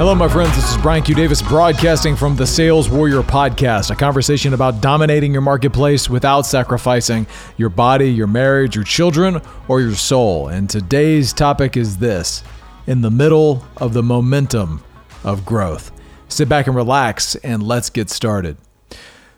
Hello, 0.00 0.14
my 0.14 0.28
friends. 0.28 0.56
This 0.56 0.70
is 0.70 0.78
Brian 0.78 1.02
Q. 1.02 1.14
Davis 1.14 1.42
broadcasting 1.42 2.16
from 2.16 2.34
the 2.34 2.46
Sales 2.46 2.88
Warrior 2.88 3.20
Podcast, 3.20 3.90
a 3.90 3.94
conversation 3.94 4.54
about 4.54 4.80
dominating 4.80 5.30
your 5.30 5.42
marketplace 5.42 6.08
without 6.08 6.46
sacrificing 6.46 7.26
your 7.58 7.68
body, 7.68 8.10
your 8.10 8.26
marriage, 8.26 8.74
your 8.74 8.84
children, 8.84 9.42
or 9.68 9.82
your 9.82 9.94
soul. 9.94 10.48
And 10.48 10.70
today's 10.70 11.34
topic 11.34 11.76
is 11.76 11.98
this 11.98 12.42
in 12.86 13.02
the 13.02 13.10
middle 13.10 13.62
of 13.76 13.92
the 13.92 14.02
momentum 14.02 14.82
of 15.22 15.44
growth. 15.44 15.92
Sit 16.28 16.48
back 16.48 16.66
and 16.66 16.74
relax, 16.74 17.34
and 17.34 17.62
let's 17.62 17.90
get 17.90 18.08
started. 18.08 18.56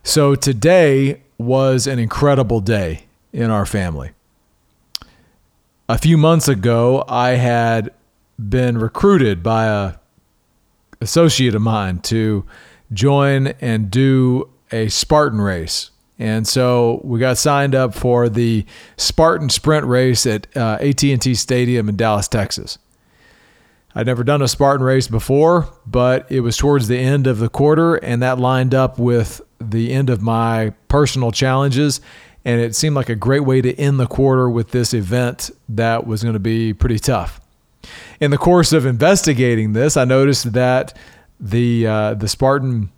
So, 0.05 0.37
today 0.37 1.23
was 1.39 1.89
an 1.89 1.99
incredible 1.99 2.61
day 2.61 3.07
in 3.33 3.51
our 3.51 3.67
family. 3.67 4.13
A 5.89 5.99
few 5.99 6.17
months 6.17 6.47
ago, 6.47 7.05
I 7.09 7.31
had 7.31 7.93
been 8.39 8.79
recruited 8.79 9.43
by 9.43 9.67
a 9.67 9.95
associate 11.03 11.55
of 11.55 11.63
mine 11.63 11.99
to 12.01 12.45
join 12.93 13.49
and 13.61 13.91
do 13.91 14.49
a 14.71 14.89
Spartan 14.89 15.41
race. 15.41 15.91
And 16.19 16.47
so 16.47 17.01
we 17.03 17.19
got 17.19 17.37
signed 17.37 17.75
up 17.75 17.95
for 17.95 18.29
the 18.29 18.65
Spartan 18.97 19.51
Sprint 19.51 19.87
race 19.87 20.25
at 20.25 20.47
uh, 20.57 20.79
AT&T 20.81 21.35
Stadium 21.35 21.89
in 21.89 21.97
Dallas, 21.97 22.29
Texas. 22.29 22.79
I'd 23.95 24.07
never 24.07 24.25
done 24.25 24.41
a 24.41 24.49
Spartan 24.49 24.85
race 24.87 25.09
before, 25.09 25.69
but 25.87 26.31
it 26.31 26.41
was 26.41 26.57
towards 26.57 26.89
the 26.89 26.99
end 26.99 27.27
of 27.27 27.39
the 27.39 27.49
quarter, 27.49 27.97
and 27.97 28.23
that 28.23 28.39
lined 28.39 28.75
up 28.75 28.99
with 28.99 29.43
the 29.61 29.93
end 29.93 30.09
of 30.09 30.23
my 30.23 30.73
personal 30.89 31.31
challenges. 31.31 32.01
And 32.45 32.61
it 32.61 32.75
seemed 32.75 32.97
like 32.97 33.09
a 33.09 33.15
great 33.15 33.41
way 33.41 33.61
to 33.61 33.75
end 33.75 34.01
the 34.01 34.07
quarter 34.07 34.49
with 34.49 34.71
this 34.71 34.95
event 34.95 35.51
that 35.69 36.07
was 36.07 36.23
going 36.23 36.33
to 36.33 36.41
be 36.41 36.73
pretty 36.73 36.99
tough. 36.99 37.42
In 38.21 38.31
the 38.31 38.39
course 38.39 38.73
of 38.73 38.87
investigating 38.87 39.73
this, 39.73 39.97
I 39.97 40.05
noticed 40.05 40.53
that 40.53 40.97
the 41.41 41.87
uh, 41.87 42.15
the 42.15 42.29
Spartan 42.29 42.91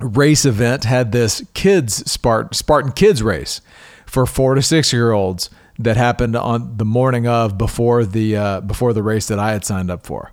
race 0.00 0.44
event 0.44 0.84
had 0.84 1.12
this 1.12 1.42
kids 1.54 2.10
Spartan 2.10 2.52
Spartan 2.52 2.92
kids 2.92 3.22
race 3.22 3.60
for 4.06 4.26
four 4.26 4.54
to 4.54 4.62
six 4.62 4.92
year 4.92 5.12
olds 5.12 5.50
that 5.78 5.96
happened 5.96 6.36
on 6.36 6.76
the 6.76 6.84
morning 6.84 7.26
of 7.26 7.58
before 7.58 8.04
the 8.04 8.36
uh, 8.36 8.60
before 8.60 8.92
the 8.92 9.02
race 9.02 9.26
that 9.28 9.38
I 9.38 9.52
had 9.52 9.64
signed 9.64 9.90
up 9.90 10.06
for. 10.06 10.32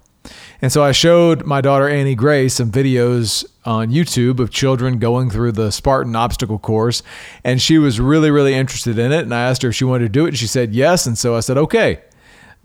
And 0.62 0.72
so 0.72 0.84
I 0.84 0.92
showed 0.92 1.46
my 1.46 1.62
daughter 1.62 1.88
Annie 1.88 2.16
Grace 2.16 2.56
some 2.56 2.72
videos 2.72 3.46
on 3.64 3.92
YouTube 3.92 4.40
of 4.40 4.50
children 4.50 4.98
going 4.98 5.30
through 5.30 5.52
the 5.52 5.72
Spartan 5.72 6.16
obstacle 6.16 6.58
course. 6.58 7.04
And 7.44 7.62
she 7.62 7.78
was 7.78 8.00
really, 8.00 8.32
really 8.32 8.56
interested 8.56 8.98
in 8.98 9.12
it. 9.12 9.20
And 9.20 9.36
I 9.36 9.42
asked 9.42 9.62
her 9.62 9.70
if 9.70 9.76
she 9.76 9.86
wanted 9.86 10.06
to 10.06 10.10
do 10.10 10.26
it. 10.26 10.30
And 10.30 10.38
she 10.38 10.48
said 10.48 10.74
yes. 10.74 11.06
And 11.06 11.16
so 11.16 11.36
I 11.36 11.42
said, 11.42 11.58
okay 11.58 12.02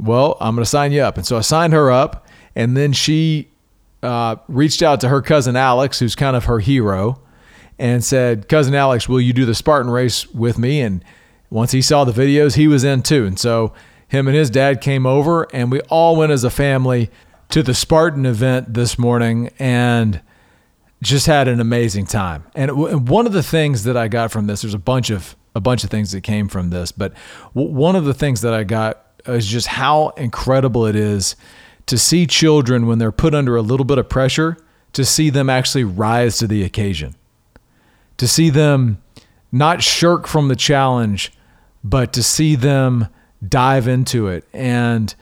well, 0.00 0.36
I'm 0.40 0.54
going 0.54 0.64
to 0.64 0.70
sign 0.70 0.92
you 0.92 1.02
up. 1.02 1.16
And 1.16 1.26
so 1.26 1.36
I 1.36 1.40
signed 1.40 1.72
her 1.72 1.90
up. 1.90 2.26
And 2.56 2.76
then 2.76 2.92
she 2.92 3.48
uh, 4.02 4.36
reached 4.48 4.82
out 4.82 5.00
to 5.00 5.08
her 5.08 5.22
cousin 5.22 5.56
Alex, 5.56 5.98
who's 5.98 6.14
kind 6.14 6.36
of 6.36 6.44
her 6.46 6.58
hero, 6.58 7.20
and 7.78 8.04
said, 8.04 8.48
Cousin 8.48 8.74
Alex, 8.74 9.08
will 9.08 9.20
you 9.20 9.32
do 9.32 9.44
the 9.44 9.54
Spartan 9.54 9.90
race 9.90 10.26
with 10.28 10.58
me? 10.58 10.80
And 10.80 11.04
once 11.48 11.72
he 11.72 11.82
saw 11.82 12.04
the 12.04 12.12
videos, 12.12 12.56
he 12.56 12.66
was 12.66 12.84
in 12.84 13.02
too. 13.02 13.26
And 13.26 13.38
so 13.38 13.72
him 14.08 14.26
and 14.26 14.36
his 14.36 14.50
dad 14.50 14.80
came 14.80 15.06
over, 15.06 15.46
and 15.54 15.70
we 15.70 15.80
all 15.82 16.16
went 16.16 16.32
as 16.32 16.44
a 16.44 16.50
family 16.50 17.10
to 17.50 17.62
the 17.62 17.74
Spartan 17.74 18.26
event 18.26 18.74
this 18.74 18.98
morning 18.98 19.50
and 19.58 20.20
just 21.02 21.26
had 21.26 21.48
an 21.48 21.60
amazing 21.60 22.06
time. 22.06 22.44
And 22.54 23.08
one 23.08 23.26
of 23.26 23.32
the 23.32 23.42
things 23.42 23.84
that 23.84 23.96
I 23.96 24.08
got 24.08 24.30
from 24.30 24.46
this, 24.46 24.62
there's 24.62 24.74
a 24.74 24.78
bunch 24.78 25.10
of 25.10 25.36
a 25.52 25.60
bunch 25.60 25.82
of 25.82 25.90
things 25.90 26.12
that 26.12 26.20
came 26.20 26.48
from 26.48 26.70
this, 26.70 26.92
but 26.92 27.12
one 27.54 27.96
of 27.96 28.04
the 28.04 28.14
things 28.14 28.40
that 28.42 28.54
I 28.54 28.62
got 28.62 29.09
is 29.26 29.46
just 29.46 29.66
how 29.66 30.08
incredible 30.10 30.86
it 30.86 30.96
is 30.96 31.36
to 31.86 31.98
see 31.98 32.26
children 32.26 32.86
when 32.86 32.98
they're 32.98 33.12
put 33.12 33.34
under 33.34 33.56
a 33.56 33.62
little 33.62 33.84
bit 33.84 33.98
of 33.98 34.08
pressure 34.08 34.56
to 34.92 35.04
see 35.04 35.30
them 35.30 35.48
actually 35.50 35.84
rise 35.84 36.38
to 36.38 36.46
the 36.46 36.62
occasion. 36.62 37.14
To 38.18 38.28
see 38.28 38.50
them 38.50 39.02
not 39.50 39.82
shirk 39.82 40.26
from 40.26 40.48
the 40.48 40.56
challenge 40.56 41.32
but 41.82 42.12
to 42.12 42.22
see 42.22 42.56
them 42.56 43.08
dive 43.46 43.88
into 43.88 44.28
it 44.28 44.44
and 44.52 45.14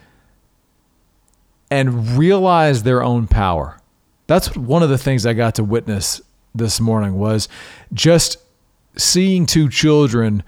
and 1.71 2.17
realize 2.17 2.83
their 2.83 3.03
own 3.03 3.27
power. 3.27 3.79
That's 4.27 4.55
one 4.55 4.83
of 4.83 4.89
the 4.89 4.97
things 4.97 5.25
i 5.25 5.33
got 5.33 5.55
to 5.55 5.63
witness 5.63 6.21
this 6.53 6.79
morning 6.79 7.13
was 7.13 7.47
just 7.93 8.37
seeing 8.97 9.45
two 9.45 9.69
children 9.69 10.43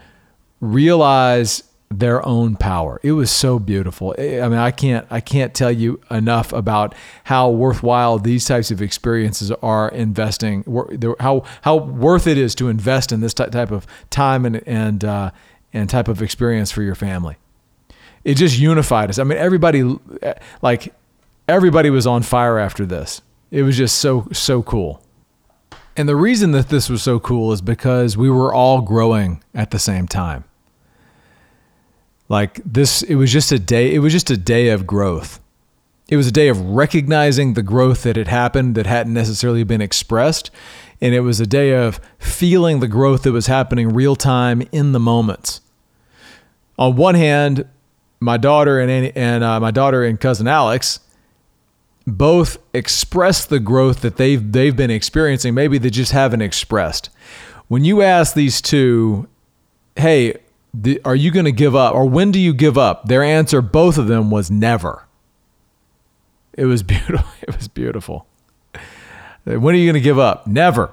realize 0.60 1.64
their 1.92 2.26
own 2.26 2.56
power. 2.56 3.00
It 3.04 3.12
was 3.12 3.30
so 3.30 3.60
beautiful. 3.60 4.16
I 4.18 4.48
mean, 4.48 4.54
I 4.54 4.72
can't 4.72 5.06
I 5.10 5.20
can't 5.20 5.54
tell 5.54 5.72
you 5.72 6.00
enough 6.10 6.54
about 6.54 6.96
how 7.26 7.50
worthwhile 7.50 8.18
these 8.18 8.46
types 8.46 8.72
of 8.72 8.82
experiences 8.82 9.52
are 9.52 9.90
investing. 9.90 10.64
How 11.20 11.44
how 11.62 11.76
worth 11.76 12.28
it 12.28 12.38
is 12.38 12.56
to 12.56 12.70
invest 12.70 13.12
in 13.12 13.20
this 13.20 13.34
type 13.34 13.72
of 13.72 13.86
time 14.10 14.46
and 14.46 14.64
and 14.66 15.04
uh, 15.04 15.32
and 15.74 15.90
type 15.90 16.08
of 16.08 16.22
experience 16.22 16.72
for 16.72 16.82
your 16.82 16.96
family. 16.96 17.36
It 18.24 18.36
just 18.36 18.58
unified 18.58 19.10
us. 19.10 19.20
I 19.20 19.24
mean, 19.24 19.38
everybody 19.38 19.98
like 20.62 20.94
everybody 21.50 21.90
was 21.90 22.08
on 22.08 22.24
fire 22.24 22.58
after 22.58 22.86
this. 22.86 23.22
It 23.52 23.64
was 23.64 23.76
just 23.76 23.98
so 23.98 24.28
so 24.32 24.64
cool. 24.64 25.04
And 25.98 26.08
the 26.08 26.16
reason 26.16 26.52
that 26.52 26.70
this 26.70 26.90
was 26.90 27.04
so 27.04 27.20
cool 27.20 27.52
is 27.52 27.62
because 27.62 28.16
we 28.16 28.30
were 28.30 28.54
all 28.54 28.80
growing 28.80 29.44
at 29.54 29.72
the 29.72 29.80
same 29.80 30.08
time 30.08 30.46
like 32.32 32.62
this, 32.64 33.04
it 33.04 33.16
was 33.16 33.30
just 33.30 33.52
a 33.52 33.60
day, 33.60 33.94
it 33.94 34.00
was 34.00 34.14
just 34.14 34.32
a 34.32 34.38
day 34.38 34.70
of 34.70 34.88
growth. 34.88 35.42
It 36.08 36.16
was 36.16 36.28
a 36.28 36.32
day 36.32 36.48
of 36.48 36.62
recognizing 36.62 37.56
the 37.56 37.62
growth 37.62 38.04
that 38.04 38.16
had 38.16 38.30
happened 38.30 38.76
that 38.76 38.86
hadn't 38.86 39.14
necessarily 39.14 39.66
been 39.66 39.82
expressed. 39.82 40.50
And 41.02 41.14
it 41.14 41.22
was 41.22 41.42
a 41.42 41.46
day 41.46 41.76
of 41.76 42.00
feeling 42.20 42.80
the 42.80 42.88
growth 42.88 43.24
that 43.24 43.34
was 43.34 43.48
happening 43.48 43.90
real 43.90 44.16
time 44.16 44.64
in 44.72 44.94
the 44.94 45.00
moments. 45.00 45.60
On 46.80 46.96
one 46.96 47.16
hand, 47.16 47.66
my 48.22 48.38
daughter 48.38 48.80
and, 48.80 49.12
and 49.18 49.44
uh, 49.44 49.60
my 49.60 49.72
daughter 49.72 50.06
and 50.06 50.18
cousin 50.18 50.48
Alex 50.48 51.02
both 52.08 52.58
express 52.74 53.46
the 53.46 53.60
growth 53.60 54.02
that 54.02 54.16
they've 54.16 54.52
they've 54.52 54.76
been 54.76 54.90
experiencing 54.90 55.54
maybe 55.54 55.78
they 55.78 55.92
just 55.92 56.12
haven't 56.12 56.42
expressed 56.42 57.12
when 57.68 57.86
you 57.86 58.02
ask 58.02 58.34
these 58.34 58.60
two 58.60 59.28
hey 59.96 60.36
the, 60.74 61.02
are 61.04 61.16
you 61.16 61.32
going 61.32 61.46
to 61.46 61.52
give 61.52 61.76
up 61.76 61.94
or 61.94 62.06
when 62.06 62.32
do 62.32 62.40
you 62.40 62.54
give 62.54 62.78
up? 62.78 63.06
Their 63.06 63.24
answer, 63.24 63.62
both 63.62 63.98
of 63.98 64.08
them, 64.08 64.32
was 64.32 64.50
never. 64.50 65.06
It 66.54 66.66
was 66.66 66.84
beautiful. 66.84 67.28
It 67.42 67.56
was 67.56 67.68
beautiful. 67.68 68.28
When 69.44 69.76
are 69.76 69.78
you 69.78 69.86
going 69.86 70.02
to 70.02 70.02
give 70.02 70.20
up? 70.20 70.46
Never. 70.48 70.92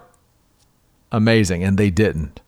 Amazing. 1.13 1.63
And 1.63 1.79
they 1.79 1.91
didn't. 1.91 2.41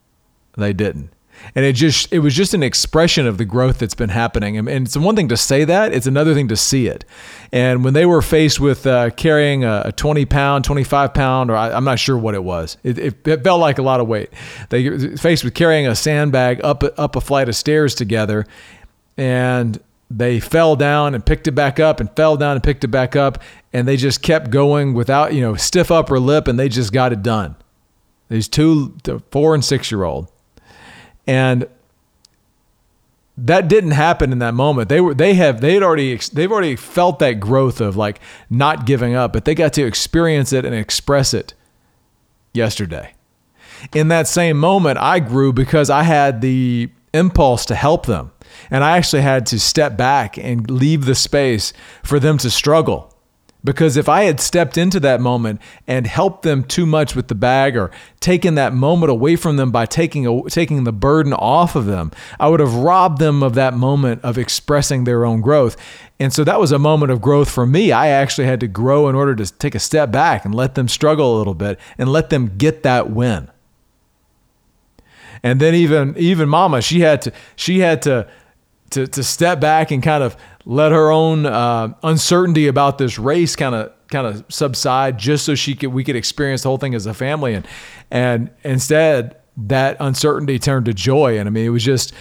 They 0.56 0.72
didn't 0.72 1.10
and 1.54 1.64
it 1.64 1.74
just 1.74 2.12
it 2.12 2.20
was 2.20 2.34
just 2.34 2.54
an 2.54 2.62
expression 2.62 3.26
of 3.26 3.38
the 3.38 3.44
growth 3.44 3.78
that's 3.78 3.94
been 3.94 4.10
happening. 4.10 4.56
And, 4.56 4.68
it's 4.68 4.96
one 4.96 5.16
thing 5.16 5.28
to 5.28 5.36
say 5.36 5.64
that 5.64 5.92
it's 5.92 6.06
another 6.06 6.34
thing 6.34 6.48
to 6.48 6.56
see 6.56 6.86
it. 6.86 7.04
And 7.52 7.84
when 7.84 7.94
they 7.94 8.06
were 8.06 8.22
faced 8.22 8.60
with 8.60 8.86
uh, 8.86 9.10
carrying 9.10 9.64
a, 9.64 9.82
a, 9.86 9.92
20 9.92 10.24
pound 10.26 10.64
25 10.64 11.12
pound 11.14 11.50
or 11.50 11.56
I, 11.56 11.76
am 11.76 11.84
not 11.84 11.98
sure 11.98 12.16
what 12.16 12.34
it 12.34 12.44
was 12.44 12.76
it, 12.82 12.98
it, 12.98 13.26
it, 13.26 13.44
felt 13.44 13.60
like 13.60 13.78
a 13.78 13.82
lot 13.82 14.00
of 14.00 14.08
weight. 14.08 14.30
They 14.68 15.16
faced 15.16 15.44
with 15.44 15.54
carrying 15.54 15.86
a 15.86 15.94
sandbag 15.94 16.60
up 16.62 16.82
up 16.98 17.16
a 17.16 17.20
flight 17.20 17.48
of 17.48 17.56
stairs 17.56 17.94
together 17.94 18.46
and 19.16 19.80
they 20.10 20.40
fell 20.40 20.76
down 20.76 21.14
and 21.14 21.24
picked 21.24 21.46
it 21.46 21.52
back 21.52 21.78
up 21.78 22.00
and 22.00 22.10
fell 22.16 22.36
down 22.36 22.52
and 22.52 22.62
picked 22.62 22.84
it 22.84 22.88
back 22.88 23.14
up 23.14 23.42
and 23.72 23.86
they 23.86 23.96
just 23.96 24.22
kept 24.22 24.50
going 24.50 24.94
without 24.94 25.34
you 25.34 25.40
know 25.40 25.54
stiff 25.54 25.90
upper 25.90 26.18
lip 26.18 26.48
and 26.48 26.58
they 26.58 26.68
just 26.68 26.92
got 26.92 27.12
it 27.12 27.22
done. 27.22 27.56
These 28.28 28.48
two 28.48 28.96
four 29.30 29.54
and 29.54 29.64
six 29.64 29.90
year 29.90 30.04
old 30.04 30.30
and 31.26 31.66
that 33.36 33.68
didn't 33.68 33.92
happen 33.92 34.32
in 34.32 34.38
that 34.40 34.54
moment. 34.54 34.88
They 34.88 35.00
were 35.00 35.14
they 35.14 35.34
have 35.34 35.60
they 35.60 35.74
had 35.74 35.82
already 35.82 36.16
they've 36.32 36.50
already 36.50 36.76
felt 36.76 37.18
that 37.20 37.34
growth 37.40 37.80
of 37.80 37.96
like 37.96 38.20
not 38.50 38.84
giving 38.84 39.14
up, 39.14 39.32
but 39.32 39.44
they 39.44 39.54
got 39.54 39.72
to 39.74 39.82
experience 39.82 40.52
it 40.52 40.64
and 40.64 40.74
express 40.74 41.32
it 41.32 41.54
yesterday. 42.52 43.14
In 43.94 44.08
that 44.08 44.28
same 44.28 44.58
moment, 44.58 44.98
I 44.98 45.20
grew 45.20 45.52
because 45.52 45.88
I 45.88 46.02
had 46.02 46.42
the 46.42 46.90
impulse 47.14 47.64
to 47.66 47.74
help 47.74 48.06
them. 48.06 48.32
And 48.70 48.84
I 48.84 48.96
actually 48.96 49.22
had 49.22 49.46
to 49.46 49.60
step 49.60 49.96
back 49.96 50.36
and 50.36 50.70
leave 50.70 51.06
the 51.06 51.14
space 51.14 51.72
for 52.02 52.20
them 52.20 52.36
to 52.38 52.50
struggle 52.50 53.14
because 53.62 53.96
if 53.96 54.08
I 54.08 54.24
had 54.24 54.40
stepped 54.40 54.78
into 54.78 55.00
that 55.00 55.20
moment 55.20 55.60
and 55.86 56.06
helped 56.06 56.42
them 56.42 56.64
too 56.64 56.86
much 56.86 57.14
with 57.14 57.28
the 57.28 57.34
bag 57.34 57.76
or 57.76 57.90
taken 58.18 58.54
that 58.54 58.72
moment 58.72 59.10
away 59.10 59.36
from 59.36 59.56
them 59.56 59.70
by 59.70 59.86
taking 59.86 60.26
a, 60.26 60.48
taking 60.48 60.84
the 60.84 60.92
burden 60.92 61.32
off 61.32 61.76
of 61.76 61.86
them, 61.86 62.10
I 62.38 62.48
would 62.48 62.60
have 62.60 62.74
robbed 62.74 63.18
them 63.18 63.42
of 63.42 63.54
that 63.54 63.74
moment 63.74 64.22
of 64.24 64.38
expressing 64.38 65.04
their 65.04 65.26
own 65.26 65.40
growth. 65.40 65.76
And 66.18 66.32
so 66.32 66.42
that 66.44 66.58
was 66.58 66.72
a 66.72 66.78
moment 66.78 67.12
of 67.12 67.20
growth 67.20 67.50
for 67.50 67.66
me. 67.66 67.92
I 67.92 68.08
actually 68.08 68.46
had 68.46 68.60
to 68.60 68.68
grow 68.68 69.08
in 69.08 69.14
order 69.14 69.34
to 69.36 69.52
take 69.58 69.74
a 69.74 69.78
step 69.78 70.10
back 70.10 70.44
and 70.44 70.54
let 70.54 70.74
them 70.74 70.88
struggle 70.88 71.36
a 71.36 71.38
little 71.38 71.54
bit 71.54 71.78
and 71.98 72.10
let 72.10 72.30
them 72.30 72.56
get 72.56 72.82
that 72.82 73.10
win. 73.10 73.50
And 75.42 75.60
then 75.60 75.74
even 75.74 76.14
even 76.18 76.48
mama, 76.48 76.82
she 76.82 77.00
had 77.00 77.22
to 77.22 77.32
she 77.56 77.80
had 77.80 78.02
to 78.02 78.28
to, 78.90 79.06
to 79.06 79.22
step 79.22 79.60
back 79.60 79.90
and 79.90 80.02
kind 80.02 80.22
of 80.22 80.36
let 80.70 80.92
her 80.92 81.10
own 81.10 81.46
uh, 81.46 81.92
uncertainty 82.04 82.68
about 82.68 82.96
this 82.96 83.18
race 83.18 83.56
kind 83.56 83.74
of 83.74 83.92
kind 84.08 84.24
of 84.24 84.44
subside 84.48 85.18
just 85.18 85.44
so 85.44 85.56
she 85.56 85.74
could 85.74 85.88
we 85.88 86.04
could 86.04 86.14
experience 86.14 86.62
the 86.62 86.68
whole 86.68 86.78
thing 86.78 86.94
as 86.94 87.06
a 87.06 87.12
family. 87.12 87.54
And 87.54 87.66
and 88.08 88.50
instead 88.62 89.36
that 89.56 89.96
uncertainty 89.98 90.60
turned 90.60 90.86
to 90.86 90.94
joy. 90.94 91.38
And 91.40 91.48
i 91.48 91.50
mean 91.50 91.66
it 91.66 91.70
was 91.70 91.82
just 91.82 92.12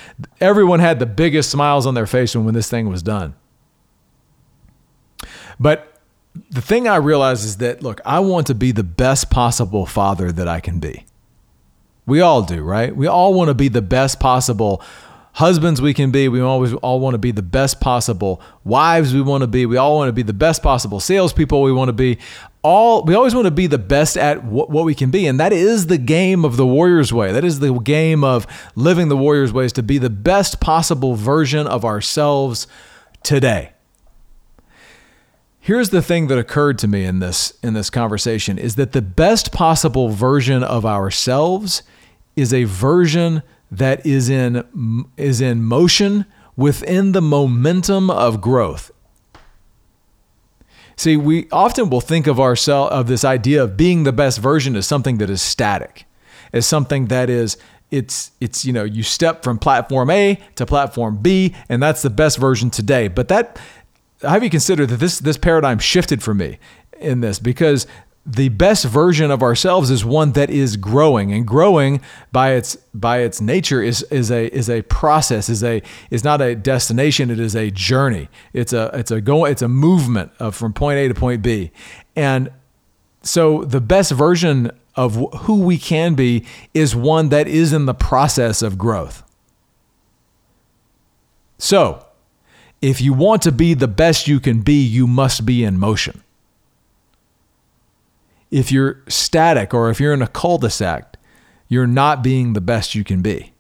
everyone 0.42 0.80
had 0.80 0.98
the 0.98 1.06
biggest 1.06 1.52
smiles 1.52 1.86
on 1.86 1.94
their 1.94 2.08
face 2.08 2.36
when, 2.36 2.44
when 2.44 2.56
this 2.56 2.68
thing 2.68 2.90
was 2.90 3.04
done. 3.04 3.36
But 5.60 6.02
the 6.50 6.62
thing 6.62 6.88
i 6.88 6.96
realized 6.96 7.46
is 7.46 7.58
that 7.58 7.84
look 7.84 8.02
i 8.04 8.20
want 8.20 8.48
to 8.48 8.56
be 8.56 8.72
the 8.72 8.84
best 8.84 9.30
possible 9.30 9.86
father 9.86 10.32
that 10.32 10.48
i 10.48 10.60
can 10.60 10.80
be. 10.80 11.06
We 12.08 12.20
all 12.20 12.42
do 12.42 12.64
right? 12.64 12.96
We 12.96 13.06
all 13.06 13.36
want 13.36 13.50
to 13.50 13.54
be 13.54 13.68
the 13.68 13.84
best 13.84 14.20
possible 14.20 14.82
husbands 15.40 15.82
we 15.82 15.94
can 15.94 16.12
be. 16.12 16.28
We 16.28 16.42
always 16.42 16.74
all 16.74 17.00
want 17.00 17.14
to 17.14 17.18
be 17.18 17.32
the 17.32 17.42
best 17.42 17.80
possible 17.80 18.42
wives 18.66 19.14
we 19.14 19.22
want 19.22 19.42
to 19.42 19.48
be. 19.48 19.66
We 19.66 19.78
all 19.78 19.96
want 19.96 20.10
to 20.10 20.14
be 20.14 20.22
the 20.22 20.34
best 20.34 20.62
possible 20.62 21.00
salespeople 21.00 21.62
we 21.62 21.72
want 21.72 21.88
to 21.88 21.94
be. 21.94 22.18
All 22.62 23.06
we 23.06 23.16
always 23.16 23.34
want 23.34 23.46
to 23.46 23.52
be 23.52 23.66
the 23.66 23.78
best 23.78 24.18
at 24.18 24.44
what, 24.44 24.70
what 24.70 24.84
we 24.84 24.94
can 24.94 25.12
be, 25.12 25.28
and 25.28 25.40
that 25.40 25.54
is 25.54 25.88
the 25.88 25.98
game 25.98 26.44
of 26.44 26.58
the 26.58 26.68
Warriors 26.68 27.14
way. 27.14 27.32
That 27.32 27.46
is 27.46 27.60
the 27.60 27.74
game 27.80 28.22
of 28.22 28.46
living 28.76 29.08
the 29.08 29.16
Warriors 29.16 29.54
way 29.54 29.64
is 29.64 29.72
to 29.74 29.84
be 29.84 29.98
the 29.98 30.10
best 30.10 30.60
possible 30.60 31.16
version 31.16 31.66
of 31.66 31.86
ourselves 31.86 32.68
today. 33.24 33.72
Here's 35.62 35.92
the 35.92 36.02
thing 36.02 36.28
that 36.28 36.38
occurred 36.38 36.78
to 36.80 36.88
me 36.90 37.06
in 37.06 37.20
this 37.20 37.58
in 37.64 37.76
this 37.76 37.90
conversation 37.90 38.58
is 38.58 38.76
that 38.76 38.92
the 38.92 39.02
best 39.02 39.54
possible 39.54 40.10
version 40.10 40.64
of 40.64 40.86
ourselves 40.86 41.82
is 42.36 42.54
a 42.54 42.66
version 42.66 43.42
that 43.72 44.06
is 44.06 44.30
in 44.30 45.06
is 45.18 45.42
in 45.42 45.64
motion 45.64 46.26
within 46.56 47.14
the 47.14 47.22
momentum 47.22 48.10
of 48.10 48.42
growth. 48.42 48.92
See, 50.96 51.16
we 51.16 51.48
often 51.52 51.90
will 51.90 52.02
think 52.02 52.28
of 52.28 52.40
ourselves 52.40 52.92
of 52.92 53.08
this 53.08 53.24
idea 53.24 53.64
of 53.64 53.78
being 53.78 54.04
the 54.04 54.12
best 54.12 54.40
version 54.40 54.76
as 54.76 54.86
something 54.86 55.18
that 55.20 55.30
is 55.30 55.42
static, 55.42 56.06
as 56.52 56.66
something 56.66 57.06
that 57.06 57.30
is 57.30 57.58
it's 57.92 58.32
it's 58.40 58.66
you 58.66 58.74
know 58.74 58.84
you 58.84 59.04
step 59.04 59.44
from 59.44 59.58
platform 59.58 60.10
A 60.10 60.40
to 60.56 60.66
platform 60.66 61.18
B 61.18 61.56
and 61.70 61.82
that's 61.82 62.02
the 62.02 62.10
best 62.10 62.38
version 62.38 62.70
today. 62.70 63.08
But 63.08 63.30
that 63.30 63.60
have 64.22 64.44
you 64.44 64.50
considered 64.50 64.90
that 64.90 64.98
this 64.98 65.20
this 65.20 65.38
paradigm 65.38 65.80
shifted 65.80 66.22
for 66.22 66.34
me 66.34 66.60
in 67.00 67.22
this 67.22 67.40
because 67.40 67.88
the 68.30 68.50
best 68.50 68.86
version 68.86 69.32
of 69.32 69.42
ourselves 69.42 69.90
is 69.90 70.06
one 70.06 70.34
that 70.34 70.52
is 70.52 70.78
growing 70.78 71.34
and 71.34 71.48
growing 71.48 72.00
by 72.32 72.52
its 72.52 72.76
by 72.94 73.20
its 73.20 73.42
nature 73.42 73.82
is 73.82 74.04
is 74.04 74.30
a 74.30 74.56
is 74.56 74.70
a 74.70 74.84
process 74.84 75.50
is 75.50 75.64
a 75.64 75.82
is 76.12 76.24
not 76.24 76.40
a 76.40 76.56
destination 76.56 77.32
it 77.32 77.40
is 77.40 77.56
a 77.56 77.72
journey. 77.72 78.30
It's 78.54 78.72
a 78.72 78.92
it's 78.94 79.10
a 79.10 79.20
go 79.20 79.46
it's 79.46 79.64
a 79.64 79.68
movement 79.68 80.32
of 80.38 80.56
from 80.56 80.74
point 80.74 81.00
A 81.00 81.08
to 81.08 81.16
point 81.16 81.42
B. 81.42 81.72
And 82.16 82.52
so 83.24 83.64
the 83.64 83.82
best 83.82 84.12
version 84.12 84.72
of 84.96 85.16
who 85.40 85.62
we 85.62 85.80
can 85.80 86.14
be 86.14 86.46
is 86.76 86.96
one 86.96 87.30
that 87.30 87.48
is 87.48 87.74
in 87.74 87.88
the 87.88 87.96
process 87.96 88.62
of 88.62 88.78
growth. 88.78 89.24
So 91.58 92.06
if 92.80 93.02
you 93.02 93.14
want 93.14 93.42
to 93.42 93.52
be 93.52 93.74
the 93.74 93.88
best 93.88 94.28
you 94.28 94.40
can 94.40 94.62
be 94.62 94.84
you 94.84 95.08
must 95.08 95.48
be 95.48 95.64
in 95.64 95.80
motion 95.80 96.22
if 98.52 98.72
you're 98.72 99.04
static 99.08 99.74
or 99.74 99.90
if 99.90 100.00
you're 100.00 100.14
in 100.14 100.22
a 100.22 100.28
cul-de-sac, 100.28 101.18
you're 101.68 101.88
not 101.88 102.24
being 102.24 102.54
the 102.54 102.62
best 102.62 102.96
you 102.96 103.04
can 103.04 103.22
be. 103.22 103.54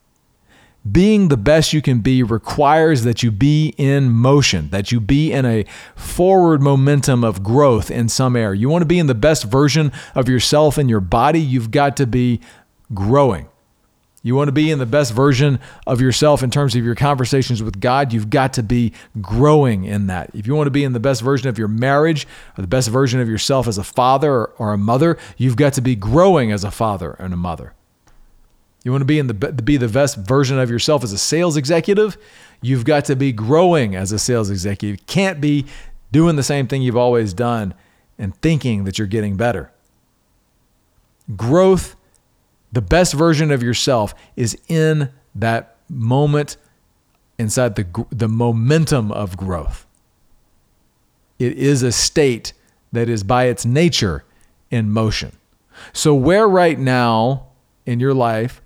Being 0.89 1.27
the 1.27 1.38
best 1.38 1.74
you 1.74 1.81
can 1.81 2.00
be 2.00 2.24
requires 2.24 3.03
that 3.03 3.21
you 3.21 3.31
be 3.31 3.75
in 3.77 4.09
motion, 4.09 4.69
that 4.69 4.91
you 4.91 5.00
be 5.00 5.31
in 5.31 5.45
a 5.45 5.65
forward 5.95 6.62
momentum 6.62 7.24
of 7.24 7.44
growth 7.44 7.91
in 7.91 8.07
some 8.09 8.36
area. 8.36 8.59
You 8.59 8.69
want 8.69 8.81
to 8.81 8.88
be 8.88 8.97
in 8.97 9.07
the 9.07 9.13
best 9.13 9.44
version 9.44 9.91
of 10.15 10.30
yourself 10.30 10.77
and 10.77 10.89
your 10.89 11.01
body, 11.01 11.41
you've 11.41 11.69
got 11.69 11.97
to 11.97 12.07
be 12.07 12.39
growing. 12.94 13.50
You 14.21 14.36
want 14.36 14.50
to 14.50 14.54
be 14.54 14.69
in 14.69 14.80
the 14.80 14.86
best 14.86 15.13
version 15.13 15.60
of 15.88 16.01
yourself 16.01 16.44
in 16.44 16.51
terms 16.51 16.75
of 16.75 16.83
your 16.83 16.95
conversations 16.95 17.63
with 17.63 17.80
God, 17.80 18.12
you've 18.12 18.30
got 18.30 18.54
to 18.54 18.63
be 18.63 18.92
growing 19.21 19.86
in 19.86 20.07
that. 20.07 20.30
If 20.33 20.45
you 20.45 20.56
want 20.56 20.68
to 20.68 20.71
be 20.71 20.83
in 20.83 20.92
the 20.92 21.00
best 21.00 21.21
version 21.21 21.48
of 21.48 21.57
your 21.57 21.69
marriage 21.69 22.27
or 22.57 22.62
the 22.62 22.68
best 22.68 22.89
version 22.89 23.21
of 23.21 23.30
yourself 23.30 23.66
as 23.68 23.77
a 23.77 23.83
father 23.83 24.45
or 24.45 24.74
a 24.74 24.77
mother, 24.77 25.18
you've 25.38 25.56
got 25.56 25.74
to 25.74 25.81
be 25.81 25.95
growing 25.95 26.51
as 26.51 26.66
a 26.66 26.71
father 26.71 27.12
and 27.12 27.33
a 27.33 27.38
mother. 27.38 27.74
You 28.83 28.92
want 28.92 29.01
to 29.01 29.06
be 29.06 29.19
in 29.19 29.27
the 29.27 29.33
be 29.33 29.77
the 29.77 29.88
best 29.88 30.18
version 30.18 30.60
of 30.60 30.69
yourself 30.69 31.04
as 31.04 31.12
a 31.12 31.18
sales 31.18 31.56
executive, 31.57 32.18
you've 32.62 32.86
got 32.86 33.06
to 33.06 33.15
be 33.15 33.31
growing 33.31 33.95
as 33.95 34.12
a 34.12 34.19
sales 34.19 34.50
executive. 34.50 35.00
You 35.00 35.06
can't 35.06 35.39
be 35.39 35.65
doing 36.12 36.36
the 36.36 36.44
same 36.44 36.68
thing 36.68 36.81
you've 36.81 36.98
always 36.98 37.33
done 37.33 37.74
and 38.18 38.36
thinking 38.42 38.83
that 38.86 38.98
you're 38.98 39.07
getting 39.07 39.38
better. 39.38 39.72
Growth 41.36 41.95
the 42.71 42.81
best 42.81 43.13
version 43.13 43.51
of 43.51 43.63
yourself 43.63 44.13
is 44.36 44.57
in 44.68 45.10
that 45.36 45.75
moment 45.89 46.57
inside 47.38 47.75
the, 47.75 48.06
the 48.12 48.27
momentum 48.27 49.12
of 49.12 49.38
growth. 49.38 49.86
It 51.39 51.54
is 51.54 51.83
a 51.83 51.92
state 51.92 52.54
that 52.92 53.07
is 53.07 53.24
by 53.24 53.45
its 53.45 53.66
nature 53.66 54.24
in 54.69 54.92
motion. 54.92 55.38
So, 55.94 56.13
where 56.13 56.48
right 56.48 56.77
now 56.77 57.48
in 57.86 58.00
your 58.00 58.13
life 58.13 58.62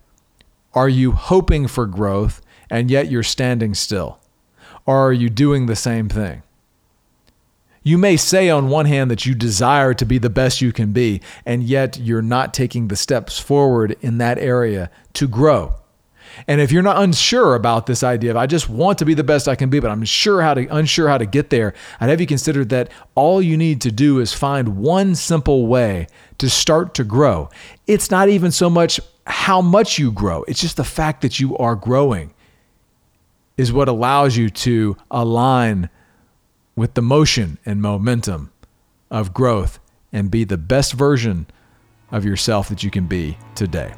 are 0.73 0.89
you 0.89 1.11
hoping 1.11 1.67
for 1.67 1.85
growth 1.85 2.41
and 2.69 2.89
yet 2.89 3.11
you're 3.11 3.23
standing 3.23 3.75
still? 3.75 4.19
Or 4.85 5.07
are 5.07 5.13
you 5.13 5.29
doing 5.29 5.67
the 5.67 5.75
same 5.75 6.09
thing? 6.09 6.41
You 7.83 7.97
may 7.97 8.15
say 8.15 8.50
on 8.50 8.69
one 8.69 8.85
hand 8.85 9.12
that 9.12 9.25
you 9.25 9.35
desire 9.35 9.94
to 9.94 10.06
be 10.06 10.18
the 10.18 10.30
best 10.30 10.62
you 10.62 10.71
can 10.71 10.94
be, 10.94 11.21
and 11.45 11.63
yet 11.63 12.00
you're 12.00 12.21
not 12.21 12.53
taking 12.53 12.88
the 12.88 12.95
steps 12.95 13.38
forward 13.38 13.97
in 14.01 14.18
that 14.19 14.39
area 14.39 14.89
to 15.13 15.27
grow. 15.27 15.75
And 16.47 16.62
if 16.62 16.71
you're 16.71 16.81
not 16.81 17.03
unsure 17.03 17.56
about 17.56 17.85
this 17.85 18.01
idea 18.01 18.31
of 18.31 18.38
I 18.38 18.47
just 18.47 18.69
want 18.69 18.97
to 19.00 19.06
be 19.06 19.13
the 19.13 19.24
best 19.24 19.47
I 19.47 19.56
can 19.56 19.69
be, 19.69 19.80
but 19.80 19.91
I'm 19.91 20.06
sure 20.06 20.41
how 20.41 20.53
to 20.53 20.65
unsure 20.68 21.09
how 21.09 21.18
to 21.18 21.25
get 21.25 21.50
there, 21.50 21.74
I'd 22.00 22.09
have 22.09 22.21
you 22.21 22.25
consider 22.25 22.65
that 22.65 22.89
all 23.15 23.42
you 23.42 23.57
need 23.57 23.81
to 23.81 23.92
do 23.92 24.19
is 24.19 24.33
find 24.33 24.78
one 24.78 25.13
simple 25.13 25.68
way 25.68 26.07
to 26.40 26.49
start 26.49 26.95
to 26.95 27.04
grow. 27.04 27.49
It's 27.85 28.09
not 28.09 28.30
even 28.30 28.52
so 28.52 28.69
much 28.69 28.99
how 29.28 29.61
much 29.61 29.99
you 29.99 30.11
grow, 30.11 30.44
it's 30.44 30.61
just 30.61 30.78
the 30.78 30.83
fact 30.83 31.21
that 31.21 31.40
you 31.40 31.56
are 31.57 31.75
growing 31.75 32.33
is 33.56 33.71
what 33.71 33.87
allows 33.87 34.35
you 34.35 34.49
to 34.49 34.97
align 35.11 35.90
with 36.75 36.94
the 36.94 37.01
motion 37.01 37.57
and 37.65 37.81
momentum 37.81 38.51
of 39.11 39.33
growth 39.33 39.80
and 40.11 40.31
be 40.31 40.44
the 40.44 40.57
best 40.57 40.94
version 40.94 41.47
of 42.11 42.25
yourself 42.25 42.69
that 42.69 42.83
you 42.83 42.92
can 42.92 43.07
be 43.07 43.37
today. 43.56 43.94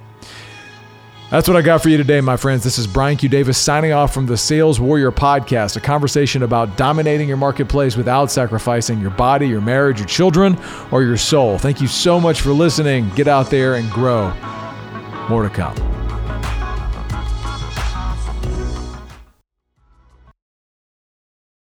That's 1.32 1.48
what 1.48 1.58
I 1.58 1.64
got 1.64 1.82
for 1.82 1.90
you 1.90 1.98
today, 1.98 2.22
my 2.22 2.38
friends. 2.38 2.64
This 2.64 2.78
is 2.78 2.86
Brian 2.86 3.18
Q. 3.18 3.28
Davis 3.30 3.58
signing 3.58 3.92
off 3.92 4.14
from 4.14 4.28
the 4.28 4.38
Sales 4.38 4.80
Warrior 4.80 5.12
Podcast, 5.12 5.76
a 5.76 5.80
conversation 5.80 6.44
about 6.44 6.78
dominating 6.78 7.28
your 7.28 7.38
marketplace 7.38 7.98
without 7.98 8.30
sacrificing 8.30 9.02
your 9.02 9.10
body, 9.10 9.48
your 9.48 9.62
marriage, 9.62 9.98
your 9.98 10.08
children, 10.08 10.58
or 10.92 11.02
your 11.04 11.18
soul. 11.18 11.58
Thank 11.58 11.82
you 11.82 11.88
so 11.88 12.20
much 12.20 12.42
for 12.42 12.52
listening. 12.52 13.10
Get 13.16 13.28
out 13.28 13.50
there 13.50 13.76
and 13.76 13.90
grow. 13.90 14.32
More 15.28 15.42
to 15.42 15.50
come. 15.50 15.95